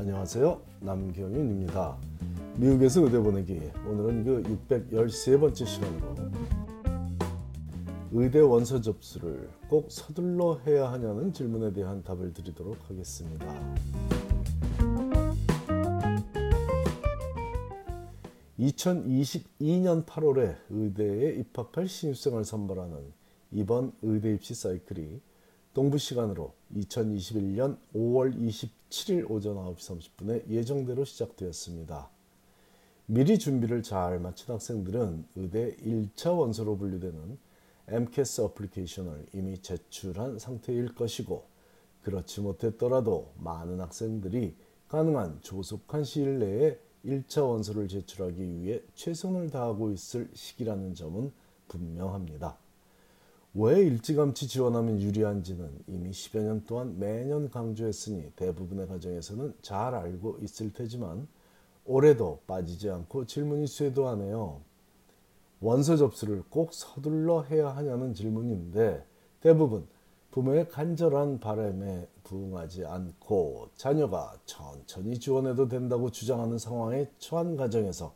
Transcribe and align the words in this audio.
안녕하세요. 0.00 0.62
남경윤입니다. 0.80 1.98
미국에서 2.56 3.02
의대 3.02 3.18
보내기. 3.18 3.60
오늘은 3.86 4.24
그 4.24 4.42
613번째 4.66 5.66
시간으로 5.66 6.14
의대 8.10 8.38
원서 8.40 8.80
접수를 8.80 9.50
꼭 9.68 9.92
서둘러 9.92 10.58
해야 10.66 10.90
하냐는 10.90 11.34
질문에 11.34 11.74
대한 11.74 12.02
답을 12.02 12.32
드리도록 12.32 12.78
하겠습니다. 12.88 13.46
2022년 18.58 20.06
8월에 20.06 20.56
의대에 20.70 21.34
입학할 21.40 21.86
신입생을 21.88 22.46
선발하는 22.46 22.96
이번 23.52 23.92
의대 24.00 24.32
입시 24.32 24.54
사이클이 24.54 25.20
동부 25.72 25.98
시간으로 25.98 26.52
2021년 26.74 27.78
5월 27.94 28.36
27일 28.36 29.30
오전 29.30 29.54
9시 29.54 30.10
30분에 30.18 30.48
예정대로 30.48 31.04
시작되었습니다. 31.04 32.10
미리 33.06 33.38
준비를 33.38 33.84
잘 33.84 34.18
마친 34.18 34.52
학생들은 34.52 35.26
의대 35.36 35.76
1차 35.76 36.36
원서로 36.36 36.76
분류되는 36.76 37.38
MCAS 37.86 38.40
어플리케이션을 38.40 39.26
이미 39.32 39.62
제출한 39.62 40.40
상태일 40.40 40.92
것이고 40.92 41.44
그렇지 42.02 42.40
못했더라도 42.40 43.32
많은 43.38 43.80
학생들이 43.80 44.56
가능한 44.88 45.38
조속한 45.42 46.02
시일 46.02 46.40
내에 46.40 46.78
1차 47.04 47.48
원서를 47.48 47.86
제출하기 47.86 48.56
위해 48.56 48.82
최선을 48.94 49.50
다하고 49.50 49.92
있을 49.92 50.30
시기라는 50.34 50.94
점은 50.94 51.32
분명합니다. 51.68 52.58
왜 53.52 53.80
일찌감치 53.80 54.46
지원하면 54.46 55.00
유리한지는 55.00 55.82
이미 55.88 56.10
10여 56.10 56.42
년 56.42 56.64
동안 56.66 57.00
매년 57.00 57.50
강조했으니 57.50 58.30
대부분의 58.36 58.86
가정에서는 58.86 59.54
잘 59.60 59.92
알고 59.92 60.38
있을 60.42 60.72
테지만 60.72 61.26
올해도 61.84 62.42
빠지지 62.46 62.90
않고 62.90 63.26
질문이 63.26 63.66
쇄도하네요. 63.66 64.60
원서 65.60 65.96
접수를 65.96 66.44
꼭 66.48 66.72
서둘러 66.72 67.42
해야 67.42 67.70
하냐는 67.70 68.14
질문인데 68.14 69.04
대부분 69.40 69.88
부모의 70.30 70.68
간절한 70.68 71.40
바람에 71.40 72.06
부응하지 72.22 72.86
않고 72.86 73.70
자녀가 73.74 74.32
천천히 74.46 75.18
지원해도 75.18 75.66
된다고 75.66 76.12
주장하는 76.12 76.56
상황에 76.56 77.10
처한 77.18 77.56
가정에서 77.56 78.14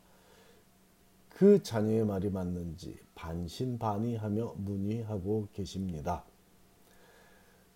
그 1.34 1.60
자녀의 1.64 2.06
말이 2.06 2.30
맞는지 2.30 2.96
반신반의하며 3.16 4.54
문의하고 4.56 5.48
계십니다. 5.52 6.24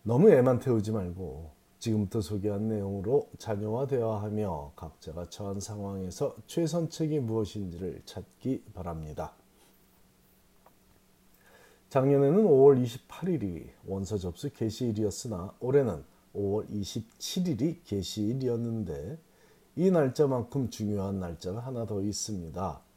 너무 0.05 0.31
애만 0.31 0.61
태우지 0.61 0.93
말고 0.93 1.51
지금부터 1.81 2.21
소개한 2.21 2.69
내용으로 2.69 3.29
자녀와 3.39 3.89
대화하며 3.89 4.73
각자가 4.77 5.29
처한 5.29 5.59
상황에서 5.59 6.37
최선책이 6.47 7.19
무엇인지를 7.21 8.03
찾기 8.05 8.63
바랍니다. 8.75 9.35
작년에는 11.89 12.45
5월 12.45 12.85
28일이 12.85 13.71
원서 13.87 14.19
접수 14.19 14.51
개시일이었으나 14.51 15.55
올해는 15.59 16.05
5월 16.35 16.69
27일이 16.71 17.79
개시일이었는데 17.85 19.19
이 19.77 19.91
날짜만큼 19.91 20.71
중요한 20.71 21.19
날짜가 21.19 21.59
하나 21.61 21.87
더 21.87 22.01
있습니다. 22.03 22.88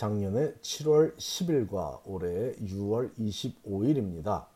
작년에 0.00 0.54
7월 0.62 1.14
10일과 1.18 2.00
올해의 2.06 2.54
6월 2.54 3.14
25일입니다. 3.18 4.46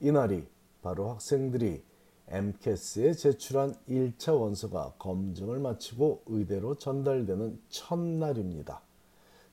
이날이 0.00 0.46
바로 0.80 1.08
학생들이 1.10 1.82
MCAS에 2.28 3.14
제출한 3.14 3.74
1차 3.88 4.40
원서가 4.40 4.92
검증을 5.00 5.58
마치고 5.58 6.22
의대로 6.26 6.76
전달되는 6.76 7.60
첫날입니다. 7.68 8.80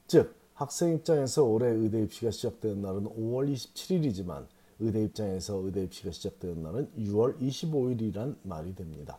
즉 0.06 0.36
학생 0.54 0.94
입장에서 0.94 1.44
올해 1.46 1.68
의대 1.68 2.04
입시가 2.04 2.30
시작되는 2.30 2.84
날은 2.84 3.06
5월 3.06 3.52
27일이지만 3.52 4.46
의대 4.78 5.04
입장에서 5.04 5.56
의대 5.56 5.82
입시가 5.86 6.12
시작되는 6.12 6.62
날은 6.62 6.92
6월 6.96 7.40
25일이란 7.40 8.36
말이 8.44 8.76
됩니다. 8.76 9.18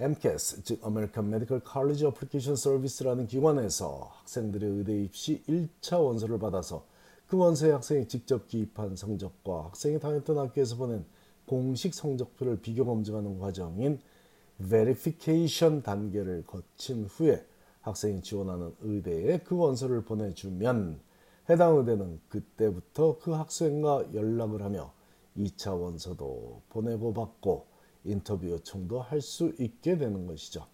MCAS, 0.00 0.62
즉 0.62 0.80
American 0.84 1.28
Medical 1.28 1.62
College 1.70 2.06
Application 2.06 2.54
Service라는 2.54 3.26
기관에서 3.26 4.10
학생들의 4.12 4.70
의대 4.70 5.02
입시 5.02 5.42
1차 5.48 6.02
원서를 6.02 6.38
받아서 6.38 6.84
그 7.26 7.36
원서에 7.36 7.72
학생이 7.72 8.08
직접 8.08 8.46
기입한 8.48 8.96
성적과 8.96 9.64
학생이 9.64 9.98
다녔던 9.98 10.38
학교에서 10.38 10.76
보낸 10.76 11.04
공식 11.46 11.94
성적표를 11.94 12.60
비교 12.60 12.84
검증하는 12.84 13.38
과정인 13.38 14.00
verification 14.58 15.82
단계를 15.82 16.44
거친 16.46 17.04
후에 17.04 17.44
학생이 17.80 18.22
지원하는 18.22 18.74
의대에 18.80 19.38
그 19.38 19.56
원서를 19.56 20.02
보내주면 20.02 21.00
해당 21.48 21.76
의대는 21.76 22.20
그때부터 22.28 23.18
그 23.18 23.32
학생과 23.32 24.14
연락을 24.14 24.62
하며 24.62 24.92
2차 25.36 25.80
원서도 25.80 26.62
보내고 26.68 27.14
받고 27.14 27.66
인터뷰 28.08 28.48
요청도 28.48 29.00
할 29.00 29.20
수 29.20 29.54
있게 29.58 29.98
되는 29.98 30.26
것이죠. 30.26 30.66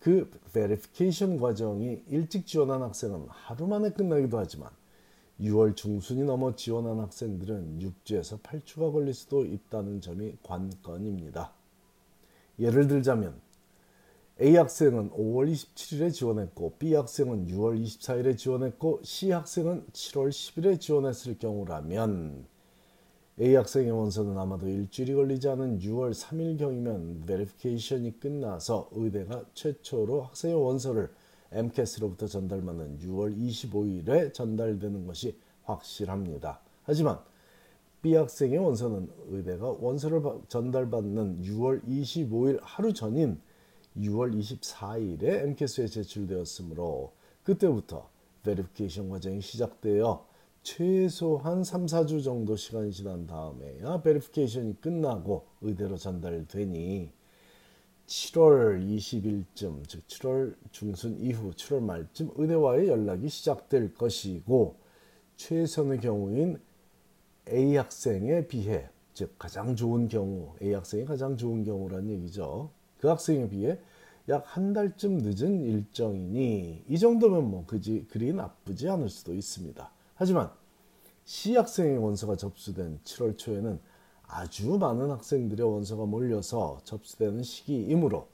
그 0.00 0.30
베리피케이션 0.52 1.38
과정이 1.38 2.02
일찍 2.08 2.46
지원한 2.46 2.82
학생은 2.82 3.26
하루 3.28 3.66
만에 3.68 3.90
끝나기도 3.90 4.38
하지만 4.38 4.70
6월 5.40 5.76
중순이 5.76 6.24
넘어 6.24 6.54
지원한 6.54 6.98
학생들은 7.00 7.78
6주에서 7.78 8.40
8주가 8.42 8.92
걸릴 8.92 9.14
수도 9.14 9.44
있다는 9.44 10.00
점이 10.00 10.36
관건입니다. 10.42 11.52
예를 12.58 12.88
들자면 12.88 13.40
A 14.40 14.56
학생은 14.56 15.10
5월 15.10 15.52
27일에 15.52 16.12
지원했고 16.12 16.74
B 16.78 16.94
학생은 16.94 17.46
6월 17.46 17.80
24일에 17.80 18.36
지원했고 18.36 19.00
C 19.04 19.30
학생은 19.30 19.86
7월 19.92 20.30
10일에 20.30 20.80
지원했을 20.80 21.38
경우라면 21.38 22.46
A 23.40 23.54
학생의 23.54 23.90
원서는 23.90 24.36
아마도 24.36 24.68
일주일이 24.68 25.14
걸리지 25.14 25.48
않은 25.48 25.78
6월 25.78 26.12
3일경이면 26.12 27.26
베리피케이션이 27.26 28.20
끝나서 28.20 28.90
의대가 28.92 29.42
최초로 29.54 30.22
학생의 30.24 30.56
원서를 30.56 31.10
MCAS로부터 31.50 32.26
전달받는 32.26 32.98
6월 32.98 33.34
25일에 33.34 34.34
전달되는 34.34 35.06
것이 35.06 35.34
확실합니다. 35.64 36.60
하지만 36.84 37.20
B 38.02 38.14
학생의 38.14 38.58
원서는 38.58 39.10
의대가 39.28 39.76
원서를 39.80 40.22
전달받는 40.48 41.42
6월 41.42 41.82
25일 41.86 42.58
하루 42.60 42.92
전인 42.92 43.40
6월 43.96 44.38
24일에 44.38 45.44
MCAS에 45.44 45.86
제출되었으므로 45.86 47.12
그때부터 47.44 48.10
베리피케이션 48.42 49.08
과정이 49.08 49.40
시작되어 49.40 50.31
최소한 50.62 51.64
3, 51.64 51.86
4주 51.86 52.22
정도 52.22 52.54
시간이 52.54 52.92
지난 52.92 53.26
다음에야 53.26 54.00
베리피케이션이 54.02 54.80
끝나고 54.80 55.46
의대로 55.60 55.96
전달되니 55.96 57.10
7월 58.06 58.86
20일쯤 58.86 59.88
즉 59.88 60.06
7월 60.06 60.54
중순 60.70 61.18
이후 61.18 61.50
7월 61.50 61.82
말쯤 61.82 62.30
의대와의 62.36 62.88
연락이 62.88 63.28
시작될 63.28 63.94
것이고 63.94 64.76
최선의 65.36 66.00
경우인 66.00 66.60
A 67.48 67.76
학생에 67.76 68.46
비해 68.46 68.88
즉 69.14 69.34
가장 69.38 69.74
좋은 69.74 70.06
경우 70.08 70.54
A 70.62 70.74
학생이 70.74 71.04
가장 71.04 71.36
좋은 71.36 71.64
경우란 71.64 72.08
얘기죠. 72.08 72.70
그 72.98 73.08
학생에 73.08 73.48
비해 73.48 73.78
약 74.28 74.44
한 74.56 74.72
달쯤 74.72 75.18
늦은 75.18 75.62
일정이니 75.62 76.84
이 76.88 76.98
정도면 76.98 77.50
뭐 77.50 77.66
그지 77.66 78.06
그리 78.08 78.32
나쁘지 78.32 78.88
않을 78.88 79.08
수도 79.08 79.34
있습니다. 79.34 79.90
하지만 80.22 80.52
C 81.24 81.56
학생의 81.56 81.98
원서가 81.98 82.36
접수된 82.36 83.00
7월 83.02 83.36
초에는 83.36 83.80
아주 84.22 84.78
많은 84.78 85.10
학생들의 85.10 85.68
원서가 85.68 86.06
몰려서 86.06 86.78
접수되는 86.84 87.42
시기이므로 87.42 88.28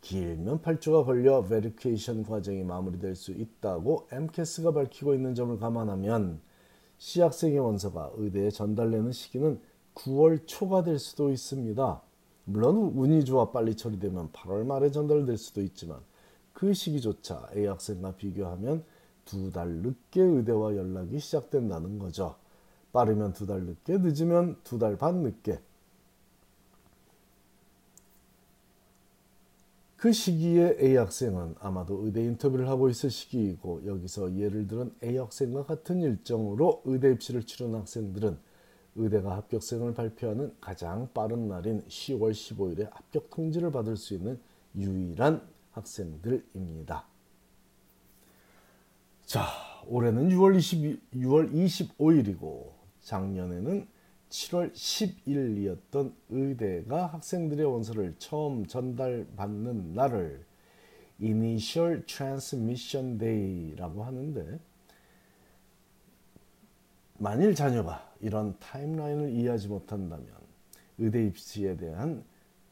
길면 0.00 0.60
8주가 0.62 1.04
걸려 1.04 1.42
베리케이션 1.42 2.22
과정이 2.22 2.62
마무리될 2.62 3.16
수 3.16 3.32
있다고 3.32 4.06
MCAS가 4.12 4.70
밝히고 4.70 5.12
있는 5.12 5.34
점을 5.34 5.58
감안하면 5.58 6.40
C 6.98 7.20
학생의 7.20 7.58
원서가 7.58 8.12
의대에 8.14 8.50
전달되는 8.50 9.10
시기는 9.10 9.60
9월 9.96 10.46
초가 10.46 10.84
될 10.84 11.00
수도 11.00 11.32
있습니다. 11.32 12.00
물론 12.44 12.76
운이 12.94 13.24
좋아 13.24 13.50
빨리 13.50 13.74
처리되면 13.74 14.30
8월 14.30 14.64
말에 14.64 14.92
전달될 14.92 15.36
수도 15.36 15.62
있지만 15.62 15.98
그 16.52 16.72
시기조차 16.72 17.48
A 17.56 17.66
학생과 17.66 18.14
비교하면 18.14 18.84
두 19.24 19.50
달 19.52 19.68
늦게 19.68 20.20
의대와 20.22 20.76
연락이 20.76 21.18
시작된다는 21.18 21.98
거죠. 21.98 22.36
빠르면 22.92 23.32
두 23.32 23.46
달 23.46 23.62
늦게, 23.64 23.98
늦으면 23.98 24.56
두 24.64 24.78
달 24.78 24.96
반 24.96 25.22
늦게. 25.22 25.60
그 29.96 30.12
시기에 30.12 30.76
A 30.80 30.96
학생은 30.96 31.54
아마도 31.60 32.04
의대 32.04 32.22
인터뷰를 32.22 32.68
하고 32.68 32.90
있을 32.90 33.10
시기이고 33.10 33.86
여기서 33.86 34.36
예를 34.36 34.66
들은 34.66 34.92
A 35.02 35.16
학생과 35.16 35.64
같은 35.64 36.02
일정으로 36.02 36.82
의대 36.84 37.10
입시를 37.12 37.44
치른 37.44 37.74
학생들은 37.74 38.36
의대가 38.96 39.36
합격생을 39.36 39.94
발표하는 39.94 40.54
가장 40.60 41.08
빠른 41.14 41.48
날인 41.48 41.84
10월 41.88 42.32
15일에 42.32 42.90
합격 42.92 43.30
통지를 43.30 43.72
받을 43.72 43.96
수 43.96 44.12
있는 44.14 44.38
유일한 44.76 45.40
학생들입니다. 45.72 47.13
자, 49.26 49.46
올해는 49.86 50.28
6월 50.28 50.56
22, 50.56 51.00
6월 51.14 51.50
25일이고 51.50 52.72
작년에는 53.00 53.86
7월 54.28 54.72
10일이었던 54.72 56.12
의대가 56.28 57.06
학생들의 57.06 57.64
원서를 57.64 58.14
처음 58.18 58.66
전달받는 58.66 59.94
날을 59.94 60.44
Initial 61.22 62.04
Transmission 62.04 63.18
Day라고 63.18 64.04
하는데 64.04 64.58
만일 67.16 67.54
자녀가 67.54 68.12
이런 68.20 68.58
timeline을 68.58 69.30
이해하지 69.30 69.68
못한다면 69.68 70.26
의대 70.98 71.24
입시에 71.24 71.76
대한 71.76 72.24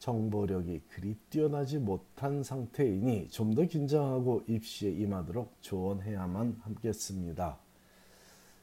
정보력이 0.03 0.81
그리 0.89 1.15
뛰어나지 1.29 1.77
못한 1.79 2.43
상태이니 2.43 3.29
좀 3.29 3.55
더 3.55 3.63
긴장하고 3.63 4.43
입시에 4.47 4.91
임하도록 4.91 5.61
조언해야만 5.61 6.57
하겠습니다. 6.61 7.57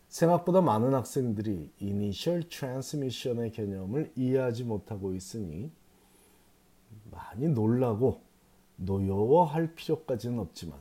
생각보다 0.09 0.61
많은 0.61 0.93
학생들이 0.93 1.71
initial 1.79 2.43
transmission의 2.51 3.53
개념을 3.53 4.13
이해하지 4.17 4.65
못하고 4.65 5.15
있으니 5.15 5.71
많이 7.11 7.49
놀라고 7.49 8.21
노여워할 8.77 9.75
필요까지는 9.75 10.41
없지만 10.41 10.79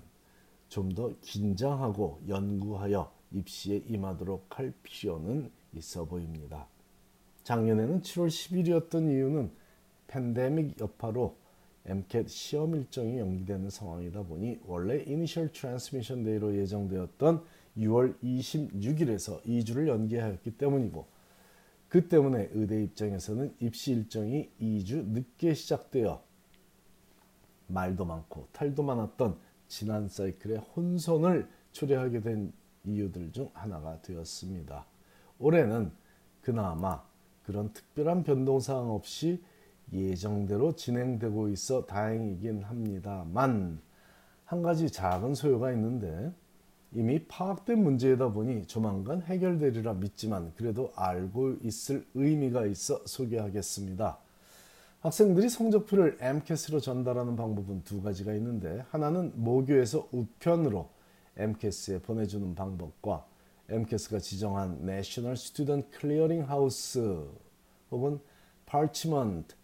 좀 0.68 0.90
더 0.94 1.14
긴장하고 1.22 2.20
연구하여 2.28 3.10
입시에 3.32 3.78
임하도록 3.88 4.60
할 4.60 4.74
필요는 4.84 5.52
있어 5.76 6.04
보입니다. 6.04 6.68
작년에는 7.44 8.02
7월 8.02 8.28
10일이었던 8.28 9.10
이유는 9.10 9.69
팬데믹 10.10 10.80
여파로 10.80 11.36
MCAT 11.86 12.30
시험 12.30 12.76
일정이 12.76 13.20
연기되는 13.20 13.70
상황이다 13.70 14.24
보니 14.24 14.60
원래 14.66 15.02
Initial 15.04 15.52
Transmission 15.52 16.24
Day로 16.24 16.56
예정되었던 16.58 17.44
6월 17.78 18.20
26일에서 18.22 19.42
2주를 19.44 19.88
연기하였기 19.88 20.52
때문이고 20.58 21.08
그 21.88 22.08
때문에 22.08 22.50
의대 22.54 22.84
입장에서는 22.84 23.56
입시 23.60 23.94
일정이 23.94 24.50
2주 24.62 25.06
늦게 25.08 25.54
시작되어 25.54 26.22
말도 27.68 28.06
많고 28.06 28.48
탈도 28.52 28.84
많았던 28.84 29.38
지난 29.68 30.10
사이클의 30.10 30.58
혼선을 30.58 31.48
초래하게 31.72 32.22
된 32.22 32.52
이유들 32.84 33.32
중 33.32 33.50
하나가 33.54 34.02
되었습니다. 34.02 34.86
올해는 35.38 35.92
그나마 36.42 37.04
그런 37.44 37.72
특별한 37.74 38.24
변동사항 38.24 38.92
없이 38.92 39.42
예정대로 39.94 40.76
진행되고 40.76 41.50
있어 41.50 41.86
다행이긴 41.86 42.64
합니다만 42.64 43.80
한 44.46 44.62
가지 44.62 44.90
작은 44.90 45.36
소요가 45.36 45.72
있는데 45.74 46.32
이미 46.92 47.24
파악된 47.28 47.84
문제이다 47.84 48.32
보니 48.32 48.66
조만간 48.66 49.22
해결되리라 49.22 49.94
믿지만 49.94 50.54
그래도 50.56 50.92
알고 50.96 51.58
있을 51.62 52.06
의미가 52.16 52.66
있어 52.66 53.02
소개하겠습니다. 53.06 54.18
학생들이 55.02 55.50
성적표를 55.50 56.18
MCAS로 56.20 56.80
전달하는 56.80 57.36
방법은 57.36 57.84
두 57.84 58.02
가지가 58.02 58.34
있는데 58.34 58.84
하나는 58.90 59.32
모교에서 59.36 60.10
우편으로 60.12 60.90
MCAS에 61.38 62.02
보내주는 62.02 62.54
방법과 62.56 63.26
MCAS가 63.70 64.20
지정한 64.20 64.80
National 64.82 65.34
Student 65.34 65.88
Clearing 65.98 66.52
House 66.52 67.00
혹은 67.92 68.20
Parchment 68.66 69.56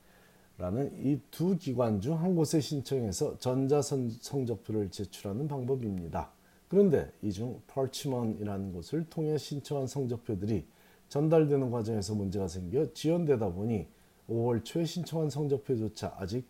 라는 0.57 0.91
이 1.03 1.19
두 1.31 1.57
기관 1.57 1.99
중 1.99 2.13
한 2.15 2.35
곳에 2.35 2.61
신청해서 2.61 3.37
전자 3.39 3.81
성적표를 3.81 4.89
제출하는 4.89 5.47
방법입니다. 5.47 6.31
그런데 6.69 7.11
이중 7.21 7.61
Parchment이라는 7.67 8.71
곳을 8.73 9.05
통해 9.09 9.37
신청한 9.37 9.87
성적표들이 9.87 10.65
전달되는 11.09 11.69
과정에서 11.71 12.15
문제가 12.15 12.47
생겨 12.47 12.91
지연되다 12.93 13.49
보니 13.49 13.87
5월 14.29 14.63
초에 14.63 14.85
신청한 14.85 15.29
성적표조차 15.29 16.15
아직 16.17 16.47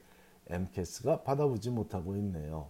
MCAS가 0.47 1.23
받아보지 1.23 1.71
못하고 1.71 2.15
있네요. 2.17 2.69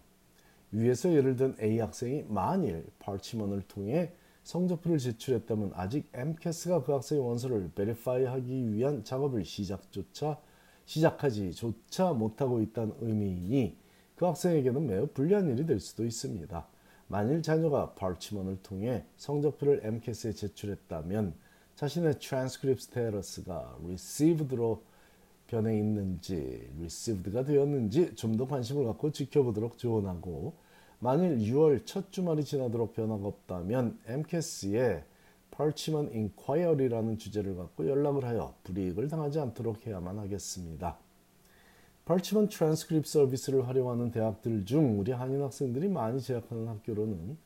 위에서 0.71 1.13
예를 1.13 1.35
든 1.35 1.55
A 1.61 1.79
학생이 1.79 2.23
만일 2.29 2.85
파치먼을 2.99 3.61
통해 3.67 4.13
성적표를 4.43 4.97
제출했다면 4.99 5.71
아직 5.75 6.07
MCAS가 6.13 6.83
그 6.83 6.93
학생의 6.93 7.23
원서를 7.23 7.71
베리파이하기 7.75 8.73
위한 8.73 9.03
작업을 9.03 9.43
시작조차 9.43 10.39
시작하지조차 10.85 12.13
못하고 12.13 12.61
있다는 12.61 12.93
의미이니 13.01 13.77
그 14.15 14.25
학생에게는 14.25 14.87
매우 14.87 15.07
불리한 15.07 15.49
일이 15.49 15.65
될 15.65 15.79
수도 15.79 16.05
있습니다. 16.05 16.65
만일 17.07 17.41
자녀가 17.41 17.93
Parchment를 17.93 18.61
통해 18.63 19.05
성적표를 19.17 19.81
AMCAS에 19.83 20.33
제출했다면 20.33 21.33
자신의 21.75 22.19
트랜스크립 22.19 22.81
스테러스가 22.81 23.77
received로 23.83 24.81
변해 25.47 25.77
있는지 25.77 26.67
received가 26.77 27.43
되었는지 27.43 28.15
좀 28.15 28.37
더 28.37 28.47
관심을 28.47 28.85
갖고 28.85 29.11
지켜보도록 29.11 29.77
조언하고 29.77 30.53
만일 30.99 31.37
6월 31.37 31.85
첫 31.85 32.11
주말이 32.11 32.43
지나도록 32.43 32.93
변화가 32.93 33.27
없다면 33.27 33.99
AMCAS에 34.07 35.03
Parchment 35.57 36.13
Inquiry라는 36.13 37.17
주제를 37.17 37.55
갖고 37.55 37.87
연락을 37.87 38.25
하여 38.25 38.53
불이익을 38.63 39.07
당하지 39.07 39.39
않도록 39.39 39.87
해야만 39.87 40.19
하겠습니다. 40.19 40.97
Parchment 42.05 42.55
Transcript 42.55 43.09
서비스를 43.09 43.67
활용하는 43.67 44.11
대학들 44.11 44.65
중 44.65 44.99
우리 44.99 45.11
한인 45.11 45.41
학생들이 45.41 45.87
많이 45.87 46.21
재학하는 46.21 46.67
학교로는 46.67 47.37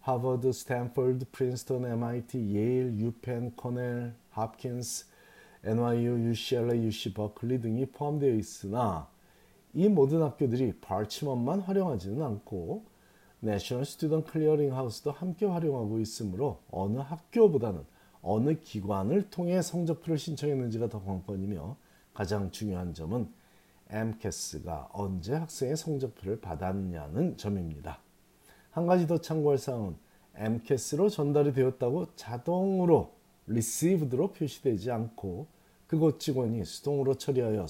하버드, 0.00 0.50
스탠퍼드, 0.50 1.26
프린스턴, 1.30 1.84
MIT, 1.84 2.38
예일, 2.56 2.98
유펜, 2.98 3.52
코넬, 3.54 4.14
홉킨스, 4.30 5.06
NYU, 5.64 6.30
UCLA, 6.30 6.84
UC 6.86 7.14
버클리 7.14 7.60
등이 7.60 7.86
포함되어 7.86 8.34
있으나 8.34 9.08
이 9.74 9.88
모든 9.88 10.22
학교들이 10.22 10.72
Parchment만 10.80 11.60
활용하지는 11.60 12.20
않고 12.20 12.91
National 13.44 13.84
Student 13.84 14.24
Clearinghouse도 14.24 15.10
함께 15.10 15.46
활용하고 15.46 15.98
있으므로 15.98 16.60
어느 16.70 16.98
학교보다는 16.98 17.84
어느 18.22 18.54
기관을 18.60 19.30
통해 19.30 19.60
성적표를 19.60 20.16
신청했는지가 20.16 20.88
더 20.88 21.02
관건이며 21.02 21.76
가장 22.14 22.52
중요한 22.52 22.94
점은 22.94 23.28
AMCAS가 23.90 24.90
언제 24.92 25.34
학생의 25.34 25.76
성적표를 25.76 26.40
받았냐는 26.40 27.36
점입니다. 27.36 27.98
한 28.70 28.86
가지 28.86 29.08
더 29.08 29.20
참고할 29.20 29.58
사항은 29.58 29.96
MCAS로 30.36 31.08
전달이 31.08 31.52
되었다고 31.52 32.14
자동으로 32.14 33.12
received로 33.48 34.30
표시되지 34.32 34.92
않고 34.92 35.48
그곳 35.88 36.20
직원이 36.20 36.64
수동으로 36.64 37.16
처리하여 37.16 37.66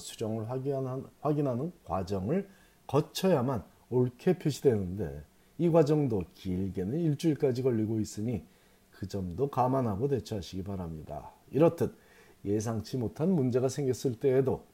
확인하는, 0.47 1.07
확인하는 1.19 1.73
과정을 1.83 2.47
거쳐야만 2.85 3.63
옳게 3.89 4.37
표시되는데 4.37 5.32
이 5.63 5.69
과정도 5.69 6.25
길게는 6.33 6.99
일주일까지 6.99 7.63
걸리고 7.63 8.01
있으니 8.01 8.43
그 8.91 9.07
점도 9.07 9.49
감안하고 9.49 10.09
대처하시기 10.09 10.61
바랍니다. 10.63 11.31
이렇듯 11.51 11.95
예상치 12.43 12.97
못한 12.97 13.29
문제가 13.33 13.69
생겼을 13.69 14.19
때에도 14.19 14.65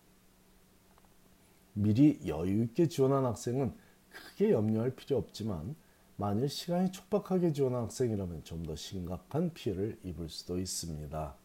미리 1.73 2.19
여유 2.25 2.63
있게 2.63 2.87
지원한 2.87 3.23
학생은 3.25 3.71
크게 4.09 4.49
염려할 4.49 4.95
필요 4.95 5.19
없지만 5.19 5.75
만일 6.15 6.49
시간이 6.49 6.91
촉박하게 6.91 7.53
지원한 7.53 7.83
학생이라면 7.83 8.43
좀 8.43 8.63
더 8.63 8.75
심각한 8.75 9.53
피해를 9.53 9.99
입을 10.03 10.27
수도 10.27 10.57
있습니다. 10.57 11.35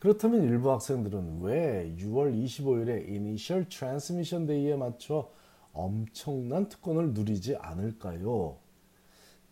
그렇다면 0.00 0.42
일부 0.42 0.72
학생들은 0.72 1.42
왜 1.42 1.94
6월 1.96 2.36
25일에 2.44 3.08
Initial 3.08 3.68
Transmission 3.68 4.48
Day에 4.48 4.74
맞춰 4.74 5.30
엄청난 5.72 6.68
특권을 6.68 7.14
누리지 7.14 7.54
않을까요? 7.54 8.63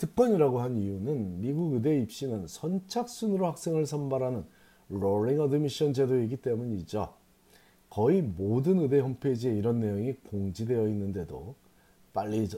특권이라고 0.03 0.61
한 0.61 0.77
이유는 0.77 1.41
미국 1.41 1.75
의대 1.75 1.97
입시는 2.01 2.49
선착순으로 2.49 3.47
학생을 3.47 3.87
선발하는 3.87 4.45
rolling 4.89 5.41
admission 5.41 5.93
제도이기 5.93 6.39
때문이죠. 6.39 7.15
거의 7.89 8.21
모든 8.21 8.81
의대 8.81 8.99
홈페이지에 8.99 9.55
이런 9.55 9.79
내용이 9.79 10.15
공지되어 10.15 10.89
있는데도 10.89 11.55
빨리 12.13 12.49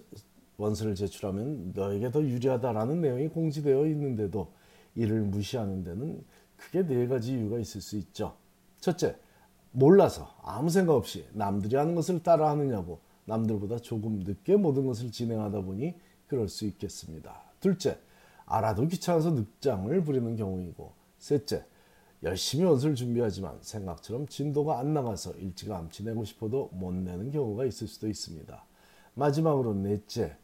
원서를 0.56 0.94
제출하면 0.94 1.72
너에게 1.74 2.10
더 2.10 2.22
유리하다라는 2.22 3.02
내용이 3.02 3.28
공지되어 3.28 3.88
있는데도 3.88 4.50
이를 4.94 5.20
무시하는 5.20 5.84
데는 5.84 6.24
크게 6.56 6.86
네 6.86 7.06
가지 7.06 7.34
이유가 7.34 7.58
있을 7.58 7.82
수 7.82 7.98
있죠. 7.98 8.36
첫째, 8.80 9.16
몰라서 9.70 10.34
아무 10.42 10.70
생각 10.70 10.94
없이 10.94 11.26
남들이 11.34 11.76
하는 11.76 11.94
것을 11.94 12.22
따라 12.22 12.48
하느냐고 12.48 13.00
남들보다 13.26 13.80
조금 13.80 14.20
늦게 14.20 14.56
모든 14.56 14.86
것을 14.86 15.10
진행하다 15.10 15.60
보니 15.60 15.94
그럴 16.26 16.48
수 16.48 16.64
있겠습니다. 16.66 17.42
둘째, 17.60 17.98
알아도 18.46 18.86
귀찮아서 18.88 19.30
늑장을 19.30 20.04
부리는 20.04 20.36
경우이고 20.36 20.92
셋째, 21.18 21.64
열심히 22.22 22.64
원서를 22.64 22.94
준비하지만 22.94 23.58
생각처럼 23.60 24.26
진도가 24.26 24.78
안 24.78 24.94
나가서 24.94 25.32
일찌감치 25.32 26.04
내고 26.04 26.24
싶어도 26.24 26.70
못 26.72 26.92
내는 26.94 27.30
경우가 27.30 27.66
있을 27.66 27.86
수도 27.86 28.08
있습니다. 28.08 28.64
마지막으로 29.14 29.74
넷째, 29.74 30.36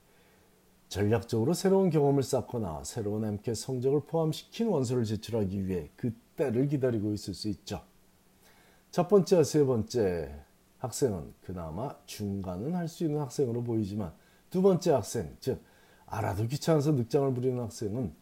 전략적으로 0.89 1.55
새로운 1.55 1.89
경험을 1.89 2.23
쌓거나 2.23 2.83
새로운 2.85 3.25
MCAT 3.25 3.55
성적을 3.55 4.01
포함시킨 4.01 4.69
원서를 4.69 5.05
제출하기 5.05 5.67
위해 5.67 5.91
그 5.97 6.13
때를 6.37 6.69
기다리고 6.69 7.13
있을 7.13 7.33
수 7.33 7.49
있죠. 7.49 7.83
첫 8.91 9.09
번째와 9.09 9.45
세 9.45 9.65
번째 9.65 10.35
학생은 10.79 11.35
그나마 11.43 11.95
중간은 12.07 12.75
할 12.75 12.89
수 12.89 13.05
있는 13.05 13.21
학생으로 13.21 13.63
보이지만 13.63 14.13
두 14.51 14.63
번째 14.63 14.93
학생, 14.93 15.37
즉 15.39 15.63
알아도 16.11 16.47
귀찮아서 16.49 16.93
늑장을 16.93 17.33
부리는 17.33 17.59
학생은 17.63 18.13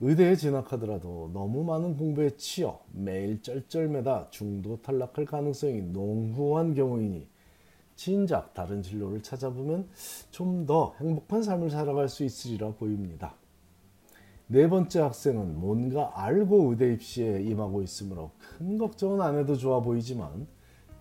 의대에 0.00 0.36
진학하더라도 0.36 1.30
너무 1.32 1.64
많은 1.64 1.96
공부에 1.96 2.30
치여 2.36 2.80
매일 2.92 3.42
쩔쩔매다 3.42 4.28
중도 4.30 4.80
탈락할 4.80 5.24
가능성이 5.24 5.82
농후한 5.82 6.74
경우이니 6.74 7.26
진작 7.96 8.54
다른 8.54 8.82
진로를 8.82 9.22
찾아보면 9.22 9.88
좀 10.30 10.64
더 10.66 10.94
행복한 11.00 11.42
삶을 11.42 11.70
살아갈 11.70 12.08
수 12.08 12.24
있으리라 12.24 12.72
보입니다. 12.72 13.34
네 14.46 14.68
번째 14.68 15.00
학생은 15.00 15.60
뭔가 15.60 16.10
알고 16.14 16.70
의대 16.70 16.92
입시에 16.92 17.42
임하고 17.42 17.82
있으므로 17.82 18.30
큰 18.38 18.78
걱정은 18.78 19.20
안 19.20 19.38
해도 19.38 19.54
좋아 19.54 19.80
보이지만 19.80 20.46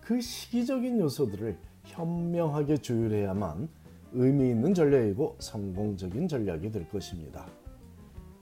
그 0.02 0.20
시기적인 0.20 1.00
요소들을 1.00 1.58
현명하게 1.86 2.78
조율해야만 2.78 3.70
의미 4.14 4.50
있는 4.50 4.74
전략이고 4.74 5.38
성공적인 5.40 6.28
전략이 6.28 6.72
될 6.72 6.88
것입니다. 6.90 7.46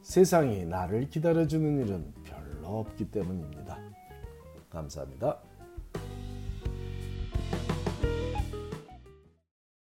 세상이 0.02 0.66
나를 0.66 1.10
기다려주는 1.10 1.86
일은 1.86 2.14
별로 2.24 2.80
없기 2.80 3.12
때문입니다. 3.12 3.78
감사합니다. 4.70 5.40